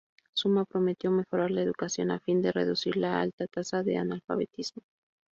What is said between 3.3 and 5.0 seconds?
tasa de analfabetismo.